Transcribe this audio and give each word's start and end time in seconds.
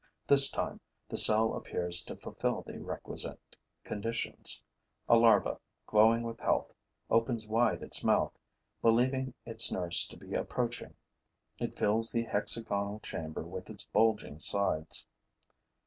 This 0.25 0.49
time, 0.49 0.79
the 1.09 1.15
cell 1.15 1.53
appears 1.53 2.03
to 2.05 2.15
fulfil 2.15 2.63
the 2.65 2.79
requisite 2.81 3.55
conditions. 3.83 4.63
A 5.07 5.15
larva, 5.15 5.59
glowing 5.85 6.23
with 6.23 6.39
health, 6.39 6.73
opens 7.11 7.47
wide 7.47 7.83
its 7.83 8.03
mouth, 8.03 8.33
believing 8.81 9.35
its 9.45 9.71
nurse 9.71 10.07
to 10.07 10.17
be 10.17 10.33
approaching. 10.33 10.95
It 11.59 11.77
fills 11.77 12.11
the 12.11 12.23
hexagonal 12.23 12.99
chamber 13.01 13.43
with 13.43 13.69
its 13.69 13.85
bulging 13.85 14.39
sides. 14.39 15.05